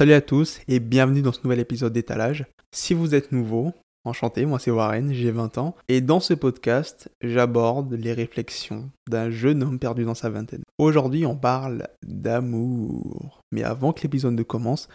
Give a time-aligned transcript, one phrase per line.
[0.00, 2.46] Salut à tous et bienvenue dans ce nouvel épisode d'étalage.
[2.72, 7.10] Si vous êtes nouveau, enchanté, moi c'est Warren, j'ai 20 ans, et dans ce podcast,
[7.20, 10.62] j'aborde les réflexions d'un jeune homme perdu dans sa vingtaine.
[10.78, 13.42] Aujourd'hui, on parle d'amour.
[13.52, 14.88] Mais avant que l'épisode ne commence,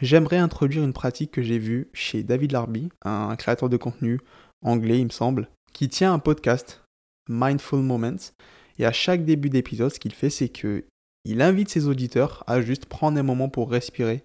[0.00, 4.20] j'aimerais introduire une pratique que j'ai vue chez David Larby, un créateur de contenu
[4.62, 6.84] anglais, il me semble, qui tient un podcast,
[7.28, 8.30] Mindful Moments,
[8.78, 10.84] et à chaque début d'épisode, ce qu'il fait, c'est que
[11.24, 14.22] il invite ses auditeurs à juste prendre un moment pour respirer,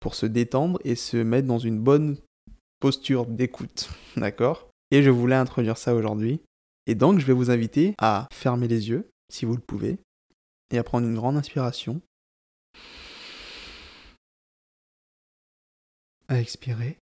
[0.00, 2.16] pour se détendre et se mettre dans une bonne
[2.80, 3.90] posture d'écoute.
[4.16, 4.68] D'accord?
[4.90, 6.40] Et je voulais introduire ça aujourd'hui.
[6.86, 9.98] Et donc, je vais vous inviter à fermer les yeux, si vous le pouvez,
[10.70, 12.00] et à prendre une grande inspiration.
[16.28, 16.98] À expirer.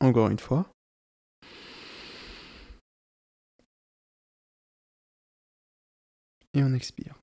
[0.00, 0.70] Encore une fois.
[6.58, 7.14] Et on expire.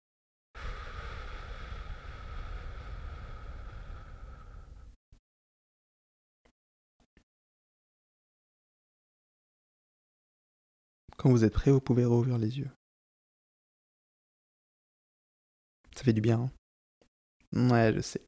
[11.18, 12.70] Quand vous êtes prêt, vous pouvez rouvrir les yeux.
[15.98, 16.50] Ça fait du bien.
[17.54, 18.22] Hein ouais, je sais.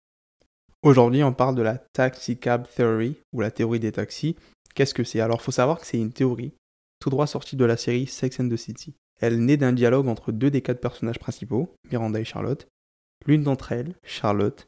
[0.82, 4.36] Aujourd'hui, on parle de la Taxi Cab Theory, ou la théorie des taxis.
[4.76, 5.22] Qu'est-ce que c'est?
[5.22, 6.54] Alors, faut savoir que c'est une théorie
[7.00, 8.94] tout droit sortie de la série Sex and the City.
[9.20, 12.68] Elle naît d'un dialogue entre deux des quatre personnages principaux, Miranda et Charlotte.
[13.26, 14.68] L'une d'entre elles, Charlotte,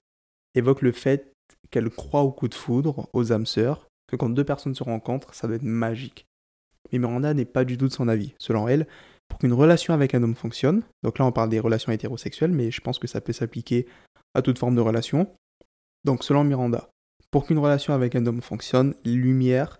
[0.56, 1.34] évoque le fait
[1.72, 5.34] qu'elle croit au coup de foudre, aux âmes sœurs, que quand deux personnes se rencontrent,
[5.34, 6.26] ça doit être magique.
[6.92, 8.34] Mais Miranda n'est pas du tout de son avis.
[8.40, 8.88] Selon elle,
[9.28, 12.72] pour qu'une relation avec un homme fonctionne, donc là on parle des relations hétérosexuelles, mais
[12.72, 13.88] je pense que ça peut s'appliquer
[14.34, 15.32] à toute forme de relation.
[16.04, 16.90] Donc selon Miranda,
[17.30, 19.80] pour qu'une relation avec un homme fonctionne, les lumières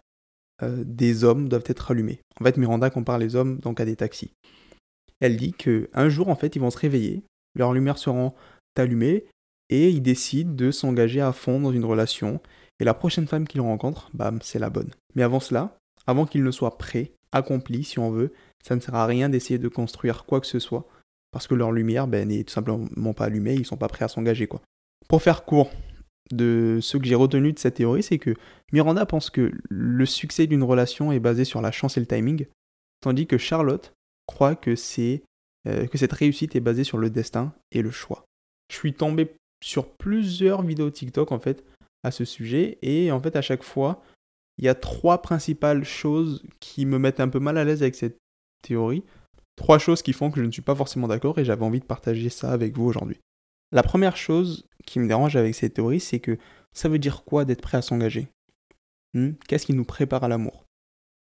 [0.64, 2.20] euh, des hommes doivent être allumées.
[2.40, 4.32] En fait, Miranda compare les hommes donc à des taxis
[5.20, 7.24] elle dit qu'un jour, en fait, ils vont se réveiller,
[7.56, 8.34] leurs lumières seront
[8.78, 9.26] allumées,
[9.70, 12.42] et ils décident de s'engager à fond dans une relation,
[12.80, 14.92] et la prochaine femme qu'ils rencontrent, bam, c'est la bonne.
[15.16, 15.78] Mais avant cela,
[16.08, 18.32] avant qu'ils ne soient prêts, accomplis, si on veut,
[18.66, 20.88] ça ne sert à rien d'essayer de construire quoi que ce soit,
[21.32, 24.08] parce que leur lumière ben, n'est tout simplement pas allumée, ils sont pas prêts à
[24.08, 24.62] s'engager, quoi.
[25.10, 25.72] Pour faire court,
[26.32, 28.36] de ce que j'ai retenu de cette théorie, c'est que
[28.72, 32.46] Miranda pense que le succès d'une relation est basé sur la chance et le timing,
[33.02, 33.94] tandis que Charlotte
[34.28, 34.76] crois que
[35.68, 38.26] euh, que cette réussite est basée sur le destin et le choix.
[38.72, 41.66] Je suis tombé sur plusieurs vidéos TikTok en fait
[42.04, 44.02] à ce sujet et en fait à chaque fois
[44.58, 47.96] il y a trois principales choses qui me mettent un peu mal à l'aise avec
[47.96, 48.18] cette
[48.62, 49.04] théorie.
[49.56, 51.86] Trois choses qui font que je ne suis pas forcément d'accord et j'avais envie de
[51.86, 53.20] partager ça avec vous aujourd'hui.
[53.72, 56.38] La première chose qui me dérange avec cette théorie, c'est que
[56.74, 58.28] ça veut dire quoi d'être prêt à s'engager?
[59.14, 59.32] Hmm?
[59.48, 60.66] Qu'est-ce qui nous prépare à l'amour?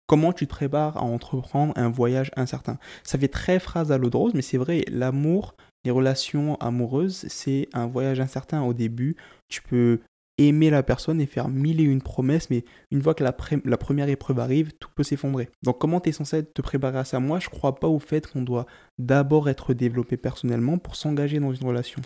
[0.08, 2.78] Comment tu te prépares à entreprendre un voyage incertain?
[3.04, 7.26] Ça fait très phrase à l'eau de rose, mais c'est vrai, l'amour, les relations amoureuses,
[7.28, 9.16] c'est un voyage incertain au début.
[9.50, 10.02] Tu peux
[10.38, 14.10] aimer la personne et faire mille et une promesses, mais une fois que la, première
[14.10, 15.50] épreuve arrive, tout peut s'effondrer.
[15.64, 17.20] Donc comment tu es censé te préparer à ça?
[17.20, 18.66] Moi, je crois pas au fait qu'on doit
[19.00, 22.02] d'abord être développé personnellement pour s'engager dans une relation.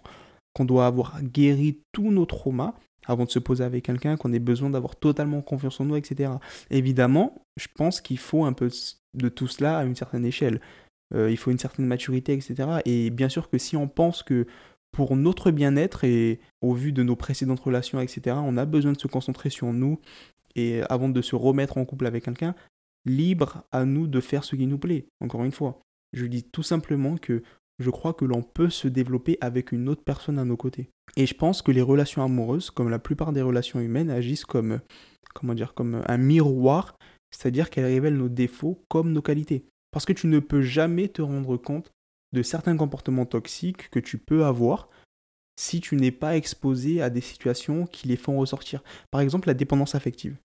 [0.53, 2.73] Qu'on doit avoir guéri tous nos traumas
[3.05, 6.31] avant de se poser avec quelqu'un, qu'on ait besoin d'avoir totalement confiance en nous, etc.
[6.69, 8.69] Évidemment, je pense qu'il faut un peu
[9.15, 10.61] de tout cela à une certaine échelle.
[11.15, 12.69] Euh, il faut une certaine maturité, etc.
[12.85, 14.45] Et bien sûr que si on pense que
[14.91, 18.99] pour notre bien-être et au vu de nos précédentes relations, etc., on a besoin de
[18.99, 19.99] se concentrer sur nous
[20.55, 22.55] et avant de se remettre en couple avec quelqu'un,
[23.05, 25.07] libre à nous de faire ce qui nous plaît.
[25.21, 25.79] Encore une fois,
[26.13, 27.43] je dis tout simplement que
[27.79, 30.90] je crois que l'on peut se développer avec une autre personne à nos côtés.
[31.16, 34.81] Et je pense que les relations amoureuses, comme la plupart des relations humaines, agissent comme,
[35.34, 36.95] comment dire, comme un miroir,
[37.31, 39.66] c'est-à-dire qu'elles révèlent nos défauts comme nos qualités.
[39.91, 41.91] Parce que tu ne peux jamais te rendre compte
[42.34, 44.90] de certains comportements toxiques que tu peux avoir
[45.59, 48.84] si tu n'es pas exposé à des situations qui les font ressortir.
[49.11, 50.38] Par exemple, la dépendance affective.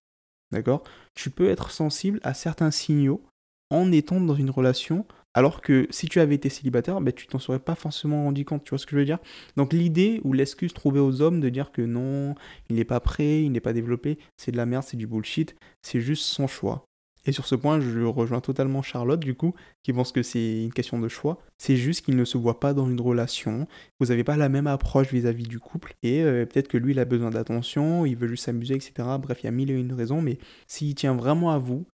[0.51, 0.83] D'accord?
[1.13, 3.23] Tu peux être sensible à certains signaux
[3.69, 7.39] en étant dans une relation alors que si tu avais été célibataire, ben, tu t'en
[7.39, 9.19] serais pas forcément rendu compte, tu vois ce que je veux dire?
[9.57, 12.35] Donc l'idée ou l'excuse trouvée aux hommes de dire que non,
[12.69, 15.55] il n'est pas prêt, il n'est pas développé, c'est de la merde, c'est du bullshit,
[15.81, 16.85] c'est juste son choix.
[17.25, 20.71] Et sur ce point, je rejoins totalement Charlotte, du coup, qui pense que c'est une
[20.71, 21.39] question de choix.
[21.57, 23.67] C'est juste qu'il ne se voit pas dans une relation.
[23.99, 25.95] Vous n'avez pas la même approche vis-à-vis du couple.
[26.03, 28.93] Et euh, peut-être que lui, il a besoin d'attention, il veut juste s'amuser, etc.
[29.19, 30.21] Bref, il y a mille et une raisons.
[30.21, 30.37] Mais
[30.67, 31.87] s'il tient vraiment à vous,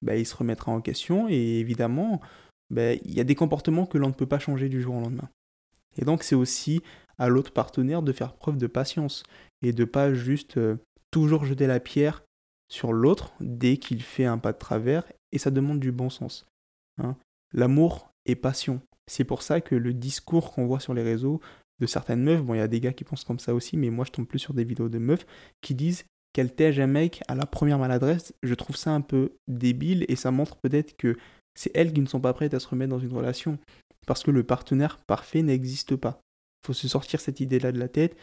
[0.00, 1.28] ben, il se remettra en question.
[1.28, 2.22] Et évidemment,
[2.70, 5.00] ben, il y a des comportements que l'on ne peut pas changer du jour au
[5.00, 5.28] lendemain.
[5.96, 6.80] Et donc c'est aussi
[7.18, 9.22] à l'autre partenaire de faire preuve de patience
[9.62, 10.76] et de pas juste euh,
[11.10, 12.24] toujours jeter la pierre
[12.68, 16.46] sur l'autre dès qu'il fait un pas de travers et ça demande du bon sens.
[16.98, 17.16] Hein.
[17.52, 18.80] l'amour est passion.
[19.06, 21.40] C'est pour ça que le discours qu'on voit sur les réseaux
[21.80, 23.88] de certaines meufs, bon, il y a des gars qui pensent comme ça aussi, mais
[23.88, 25.24] moi je tombe plus sur des vidéos de meufs
[25.60, 28.34] qui disent qu'elle tège un mec à la première maladresse.
[28.42, 31.16] Je trouve ça un peu débile et ça montre peut-être que
[31.58, 33.58] c'est elles qui ne sont pas prêtes à se remettre dans une relation
[34.06, 36.20] parce que le partenaire parfait n'existe pas.
[36.62, 38.16] Il faut se sortir cette idée-là de la tête.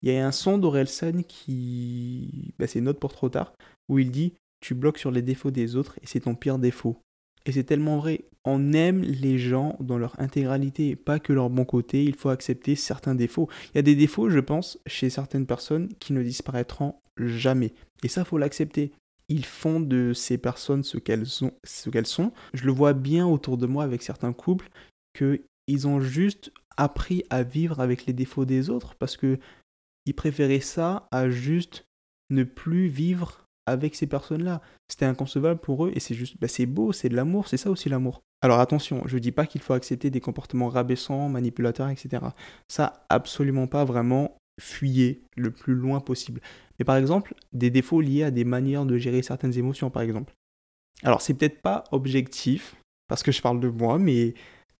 [0.00, 2.54] Il y a un son d'Orelsan qui.
[2.58, 3.52] Bah, c'est Note pour trop tard,
[3.90, 6.96] où il dit Tu bloques sur les défauts des autres et c'est ton pire défaut.
[7.44, 8.24] Et c'est tellement vrai.
[8.46, 12.04] On aime les gens dans leur intégralité, pas que leur bon côté.
[12.04, 13.50] Il faut accepter certains défauts.
[13.74, 17.74] Il y a des défauts, je pense, chez certaines personnes qui ne disparaîtront jamais.
[18.02, 18.92] Et ça, faut l'accepter.
[19.28, 22.32] Ils font de ces personnes ce qu'elles sont.
[22.54, 24.70] Je le vois bien autour de moi avec certains couples
[25.12, 29.38] que ils ont juste appris à vivre avec les défauts des autres parce que
[30.06, 31.84] ils préféraient ça à juste
[32.30, 34.62] ne plus vivre avec ces personnes-là.
[34.88, 37.70] C'était inconcevable pour eux et c'est juste, bah c'est beau, c'est de l'amour, c'est ça
[37.70, 38.22] aussi l'amour.
[38.40, 42.22] Alors attention, je dis pas qu'il faut accepter des comportements rabaissants, manipulateurs, etc.
[42.68, 46.40] Ça, absolument pas, vraiment, fuyez le plus loin possible.
[46.78, 50.34] Mais par exemple, des défauts liés à des manières de gérer certaines émotions, par exemple.
[51.02, 52.76] Alors c'est peut-être pas objectif,
[53.08, 54.34] parce que je parle de moi, mais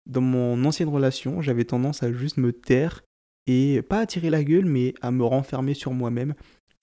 [0.07, 3.03] dans mon ancienne relation, j'avais tendance à juste me taire
[3.47, 6.35] et pas à tirer la gueule, mais à me renfermer sur moi-même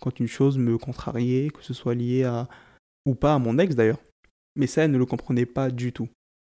[0.02, 2.48] quand une chose me contrariait, que ce soit lié à
[3.06, 4.02] ou pas à mon ex d'ailleurs.
[4.56, 6.10] Mais ça, elle ne le comprenait pas du tout.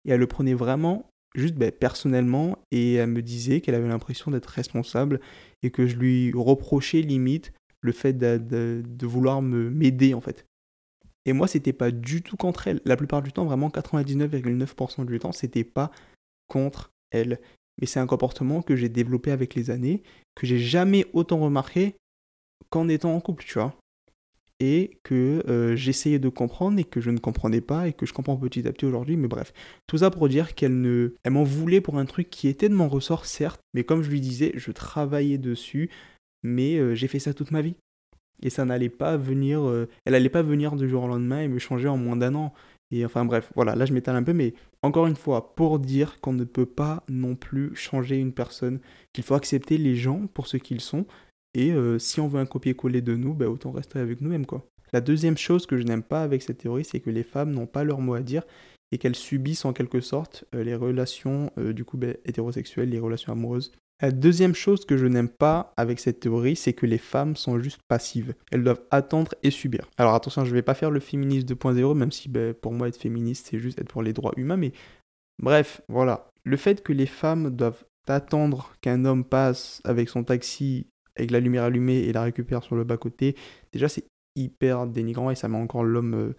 [0.06, 4.31] Et elle le prenait vraiment juste ben, personnellement et elle me disait qu'elle avait l'impression
[4.31, 5.19] d'être responsable
[5.63, 10.45] et que je lui reprochais limite le fait de, de vouloir me m'aider en fait.
[11.25, 12.81] Et moi, c'était pas du tout contre elle.
[12.85, 15.91] La plupart du temps, vraiment 99,9% du temps, c'était pas
[16.47, 17.39] contre elle.
[17.79, 20.01] Mais c'est un comportement que j'ai développé avec les années,
[20.35, 21.95] que j'ai jamais autant remarqué
[22.69, 23.75] qu'en étant en couple, tu vois.
[24.59, 28.13] Et que euh, j'essayais de comprendre et que je ne comprenais pas et que je
[28.13, 29.15] comprends petit à petit aujourd'hui.
[29.15, 29.53] Mais bref,
[29.88, 32.73] tout ça pour dire qu'elle ne, elle m'en voulait pour un truc qui était de
[32.73, 35.89] mon ressort, certes, mais comme je lui disais, je travaillais dessus,
[36.44, 37.75] mais euh, j'ai fait ça toute ma vie.
[38.41, 41.47] Et ça n'allait pas venir, euh, elle n'allait pas venir du jour au lendemain et
[41.47, 42.53] me changer en moins d'un an.
[42.91, 46.19] Et enfin bref, voilà, là je m'étale un peu, mais encore une fois, pour dire
[46.21, 48.79] qu'on ne peut pas non plus changer une personne,
[49.13, 51.06] qu'il faut accepter les gens pour ce qu'ils sont,
[51.53, 54.65] et euh, si on veut un copier-coller de nous, bah, autant rester avec nous-mêmes quoi.
[54.91, 57.67] La deuxième chose que je n'aime pas avec cette théorie, c'est que les femmes n'ont
[57.67, 58.43] pas leur mot à dire
[58.91, 62.99] et qu'elles subissent en quelque sorte euh, les relations euh, du coup bah, hétérosexuelles, les
[62.99, 66.97] relations amoureuses la deuxième chose que je n'aime pas avec cette théorie, c'est que les
[66.97, 68.33] femmes sont juste passives.
[68.49, 69.89] Elles doivent attendre et subir.
[69.97, 72.87] Alors attention, je ne vais pas faire le féminisme 2.0, même si ben, pour moi
[72.87, 74.71] être féministe, c'est juste être pour les droits humains, mais
[75.41, 76.29] bref, voilà.
[76.45, 80.87] Le fait que les femmes doivent attendre qu'un homme passe avec son taxi,
[81.19, 83.36] avec la lumière allumée et la récupère sur le bas-côté,
[83.71, 84.06] déjà c'est
[84.36, 86.36] hyper dénigrant et ça met encore l'homme euh,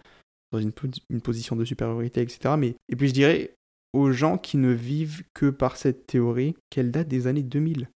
[0.51, 0.73] dans une,
[1.21, 2.55] position de supériorité, etc.
[2.57, 3.55] Mais, et puis je dirais,
[3.93, 7.89] aux gens qui ne vivent que par cette théorie qu'elle date des années 2000.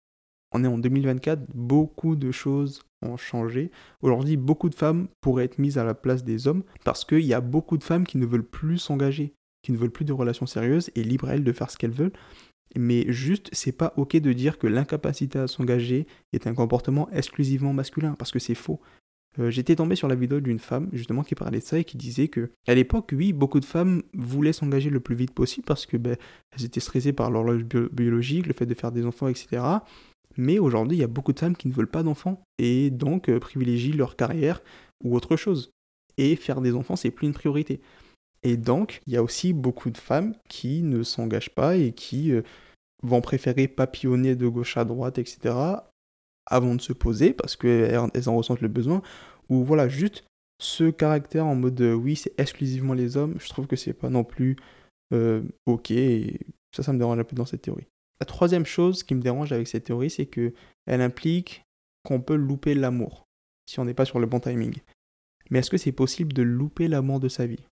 [0.56, 3.72] On est en 2024, beaucoup de choses ont changé.
[4.02, 7.34] Aujourd'hui, beaucoup de femmes pourraient être mises à la place des hommes parce qu'il y
[7.34, 9.34] a beaucoup de femmes qui ne veulent plus s'engager,
[9.64, 12.14] qui ne veulent plus de relations sérieuses et libres elles de faire ce qu'elles veulent.
[12.78, 17.74] Mais juste, c'est pas ok de dire que l'incapacité à s'engager est un comportement exclusivement
[17.74, 18.80] masculin parce que c'est faux.
[19.40, 21.98] Euh, j'étais tombé sur la vidéo d'une femme justement qui parlait de ça et qui
[21.98, 25.86] disait que à l'époque, oui, beaucoup de femmes voulaient s'engager le plus vite possible parce
[25.86, 26.18] que ben,
[26.52, 29.62] elles étaient stressées par l'horloge biologique, le fait de faire des enfants, etc.
[30.38, 33.30] Mais aujourd'hui, il y a beaucoup de femmes qui ne veulent pas d'enfants et donc
[33.30, 34.62] euh, privilégient leur carrière
[35.04, 35.72] ou autre chose.
[36.18, 37.82] Et faire des enfants, c'est plus une priorité.
[38.44, 42.32] Et donc, il y a aussi beaucoup de femmes qui ne s'engagent pas et qui
[42.32, 42.42] euh,
[43.02, 45.56] vont préférer papillonner de gauche à droite, etc.,
[46.46, 47.98] avant de se poser parce qu'elles
[48.28, 49.02] en ressentent le besoin,
[49.50, 50.26] ou voilà, juste
[50.60, 54.10] ce caractère en mode euh, oui, c'est exclusivement les hommes, je trouve que c'est pas
[54.10, 54.58] non plus
[55.14, 56.40] euh, ok, et
[56.76, 57.88] ça, ça me dérange un peu dans cette théorie.
[58.20, 60.54] La troisième chose qui me dérange avec cette théorie, c'est que
[60.86, 61.64] elle implique
[62.04, 63.26] qu'on peut louper l'amour
[63.66, 64.76] si on n'est pas sur le bon timing.
[65.50, 67.64] Mais est-ce que c'est possible de louper l'amour de sa vie?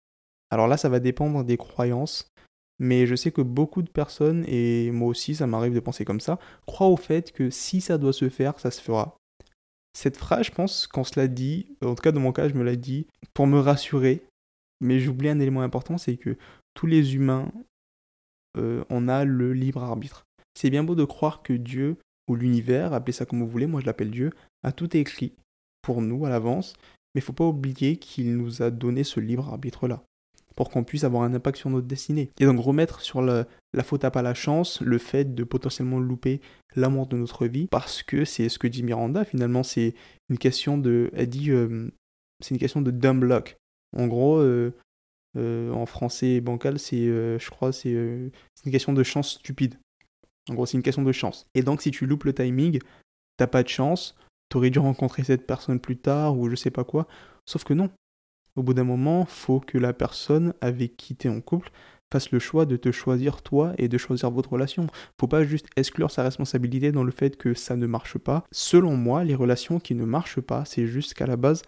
[0.51, 2.31] Alors là, ça va dépendre des croyances
[2.81, 6.19] mais je sais que beaucoup de personnes, et moi aussi ça m'arrive de penser comme
[6.19, 9.15] ça, croient au fait que si ça doit se faire, ça se fera.
[9.93, 12.55] Cette phrase, je pense qu'on se l'a dit, en tout cas dans mon cas, je
[12.55, 13.05] me l'ai dit
[13.35, 14.25] pour me rassurer,
[14.79, 16.35] mais j'oublie un élément important, c'est que
[16.73, 17.51] tous les humains,
[18.57, 20.23] euh, on a le libre arbitre.
[20.55, 23.81] C'est bien beau de croire que Dieu, ou l'univers, appelez ça comme vous voulez, moi
[23.81, 24.31] je l'appelle Dieu,
[24.63, 25.35] a tout écrit
[25.83, 26.73] pour nous à l'avance,
[27.13, 30.03] mais il faut pas oublier qu'il nous a donné ce libre arbitre-là
[30.55, 32.29] pour qu'on puisse avoir un impact sur notre destinée.
[32.39, 33.45] Et donc remettre sur la,
[33.83, 36.41] faute à pas la chance, le fait de potentiellement louper
[36.75, 39.93] l'amour de notre vie, parce que c'est ce que dit Miranda, finalement, c'est
[40.29, 41.09] une question de...
[41.13, 41.51] Elle dit...
[41.51, 41.89] Euh,
[42.41, 43.57] c'est une question de dumb luck.
[43.95, 44.71] En gros, euh,
[45.35, 48.31] en français bancal, c'est, je crois, c'est une
[48.71, 49.75] question de chance stupide.
[50.49, 51.47] En gros, c'est une question de chance.
[51.53, 52.79] Et donc, si tu loupes le timing,
[53.37, 54.15] t'as pas de chance,
[54.49, 57.07] t'aurais dû rencontrer cette personne plus tard ou je sais pas quoi.
[57.45, 57.89] Sauf que non.
[58.55, 61.71] Au bout d'un moment, faut que la personne avec qui t'es en couple
[62.11, 64.87] fasse le choix de te choisir toi et de choisir votre relation.
[65.19, 68.43] Faut pas juste exclure sa responsabilité dans le fait que ça ne marche pas.
[68.51, 71.61] Selon moi, les relations qui ne marchent pas, c'est juste qu'à la base,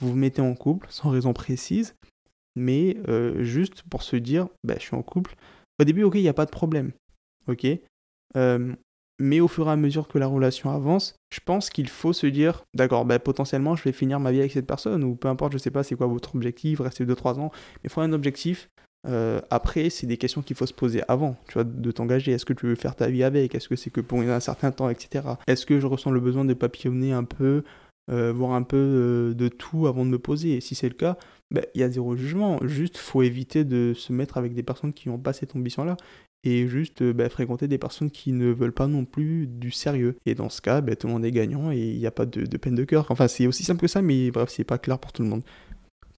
[0.00, 1.94] vous vous mettez en couple sans raison précise,
[2.56, 5.36] mais euh, juste pour se dire, bah, je suis en couple.
[5.80, 6.92] Au début, ok, il n'y a pas de problème.
[7.46, 7.66] Ok
[8.36, 8.74] euh,
[9.18, 12.26] mais au fur et à mesure que la relation avance, je pense qu'il faut se
[12.26, 15.52] dire, d'accord, bah, potentiellement je vais finir ma vie avec cette personne, ou peu importe,
[15.52, 18.68] je sais pas c'est quoi votre objectif, rester 2-3 ans, mais il faut un objectif.
[19.06, 22.32] Euh, après, c'est des questions qu'il faut se poser avant, tu vois, de t'engager.
[22.32, 23.54] Est-ce que tu veux faire ta vie avec?
[23.54, 25.26] Est-ce que c'est que pour un certain temps, etc.
[25.46, 27.64] Est-ce que je ressens le besoin de papillonner un peu,
[28.10, 30.56] euh, voir un peu euh, de tout avant de me poser?
[30.56, 31.18] Et si c'est le cas,
[31.50, 32.58] bah, il y a zéro jugement.
[32.62, 35.96] Juste, faut éviter de se mettre avec des personnes qui n'ont pas cette ambition-là
[36.44, 40.16] et juste euh, bah, fréquenter des personnes qui ne veulent pas non plus du sérieux.
[40.26, 42.26] Et dans ce cas, bah, tout le monde est gagnant et il n'y a pas
[42.26, 43.06] de, peine de cœur.
[43.10, 45.42] Enfin, c'est aussi simple que ça, mais bref, c'est pas clair pour tout le monde.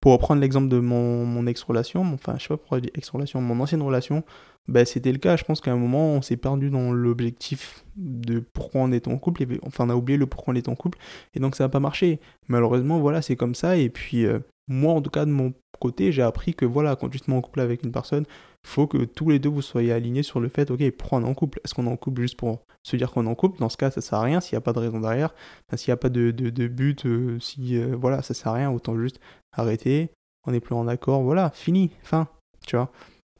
[0.01, 4.25] Pour reprendre l'exemple de mon, ex-relation, enfin, je sais pas pourquoi ex-relation, mon ancienne relation,
[4.69, 5.37] bah, c'était le cas.
[5.37, 9.19] Je pense qu'à un moment, on s'est perdu dans l'objectif de pourquoi on est en
[9.19, 9.45] couple.
[9.45, 10.99] Et, enfin, on a oublié le pourquoi on est en couple.
[11.35, 12.21] Et donc, ça n'a pas marché.
[12.49, 13.77] Malheureusement, voilà, c'est comme ça.
[13.77, 17.09] Et puis, euh, moi, en tout cas, de mon côté, j'ai appris que voilà, quand
[17.09, 18.25] tu te mets en couple avec une personne,
[18.65, 21.35] faut que tous les deux vous soyez alignés sur le fait, ok, pourquoi on en
[21.35, 21.61] couple?
[21.65, 23.61] Est-ce qu'on est en couple juste pour se dire qu'on en couple?
[23.61, 25.35] Dans ce cas, ça sert à rien s'il n'y a pas de raison derrière.
[25.75, 28.71] s'il n'y a pas de, de, but, euh, si euh, voilà, ça sert à rien,
[28.71, 29.21] autant juste
[29.53, 30.11] arrêter.
[30.47, 32.29] On n'est plus en accord, voilà, fini, fin,
[32.67, 32.91] tu vois.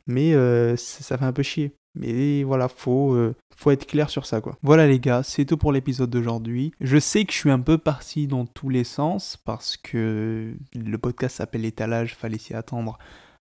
[0.07, 1.73] Mais euh, ça fait un peu chier.
[1.97, 3.17] Mais voilà, faut,
[3.57, 4.57] faut être clair sur ça, quoi.
[4.63, 6.73] Voilà les gars, c'est tout pour l'épisode d'aujourd'hui.
[6.81, 10.99] Je sais que je suis un peu parti dans tous les sens parce que le
[10.99, 12.99] podcast s'appelle Étalage, fallait s'y attendre.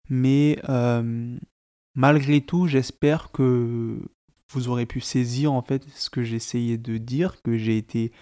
[0.09, 0.59] Mais
[1.95, 3.99] malgré tout, j'espère que
[4.53, 8.13] vous aurez pu saisir en fait ce que j'essayais de dire, que j'ai été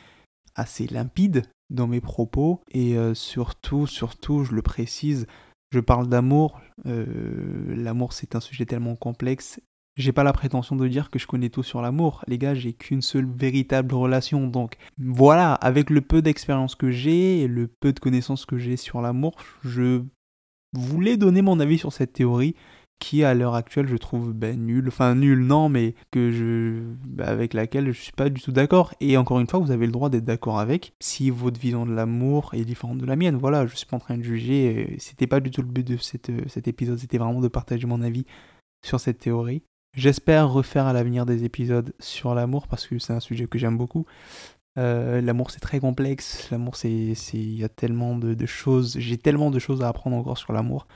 [0.54, 5.26] assez limpide dans mes propos et euh, surtout, surtout, je le précise,
[5.70, 6.60] je parle d'amour.
[6.86, 9.60] Euh, l'amour, c'est un sujet tellement complexe.
[9.96, 12.22] J'ai pas la prétention de dire que je connais tout sur l'amour.
[12.28, 14.46] Les gars, j'ai qu'une seule véritable relation.
[14.46, 18.76] Donc voilà, avec le peu d'expérience que j'ai et le peu de connaissances que j'ai
[18.76, 19.34] sur l'amour,
[19.64, 20.02] je
[20.74, 22.54] voulais donner mon avis sur cette théorie
[22.98, 27.26] qui à l'heure actuelle je trouve ben, nul, enfin nul non, mais que je, ben,
[27.26, 28.94] avec laquelle je suis pas du tout d'accord.
[29.00, 31.92] Et encore une fois, vous avez le droit d'être d'accord avec si votre vision de
[31.92, 33.36] l'amour est différente de la mienne.
[33.36, 34.96] Voilà, je suis pas en train de juger.
[34.98, 38.02] C'était pas du tout le but de cette, cet épisode, c'était vraiment de partager mon
[38.02, 38.24] avis
[38.84, 39.62] sur cette théorie.
[39.96, 43.76] J'espère refaire à l'avenir des épisodes sur l'amour parce que c'est un sujet que j'aime
[43.76, 44.06] beaucoup.
[44.78, 49.50] Euh, l'amour c'est très complexe, l'amour c'est, il y a tellement de choses, j'ai tellement
[49.50, 50.86] de choses à apprendre encore sur l'amour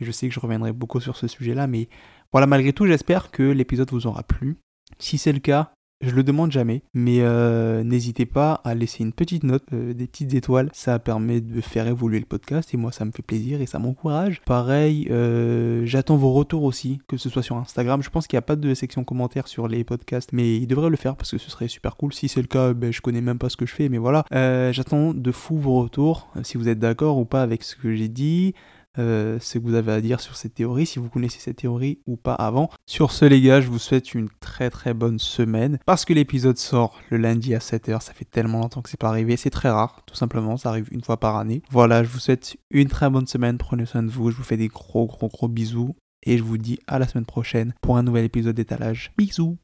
[0.00, 1.88] je sais que je reviendrai beaucoup sur ce sujet-là, mais
[2.32, 4.58] voilà, malgré tout, j'espère que l'épisode vous aura plu.
[4.98, 9.12] Si c'est le cas, je le demande jamais, mais euh, n'hésitez pas à laisser une
[9.12, 10.70] petite note, euh, des petites étoiles.
[10.72, 13.80] Ça permet de faire évoluer le podcast et moi ça me fait plaisir et ça
[13.80, 14.40] m'encourage.
[14.46, 18.00] Pareil, euh, j'attends vos retours aussi, que ce soit sur Instagram.
[18.02, 20.90] Je pense qu'il n'y a pas de section commentaires sur les podcasts, mais il devrait
[20.90, 22.12] le faire parce que ce serait super cool.
[22.12, 24.24] Si c'est le cas, ben, je connais même pas ce que je fais, mais voilà.
[24.30, 28.08] j'attends de fou vos retours, si vous êtes d'accord ou pas avec ce que j'ai
[28.08, 28.54] dit.
[28.98, 32.00] Euh, ce que vous avez à dire sur cette théorie, si vous connaissez cette théorie
[32.06, 32.68] ou pas avant.
[32.86, 35.78] Sur ce les gars, je vous souhaite une très très bonne semaine.
[35.86, 39.08] Parce que l'épisode sort le lundi à 7h, ça fait tellement longtemps que c'est pas
[39.08, 41.62] arrivé, c'est très rare, tout simplement, ça arrive une fois par année.
[41.70, 44.56] Voilà, je vous souhaite une très bonne semaine, prenez soin de vous, je vous fais
[44.56, 45.94] des gros gros gros bisous.
[46.24, 49.12] Et je vous dis à la semaine prochaine pour un nouvel épisode d'étalage.
[49.16, 49.56] Bisous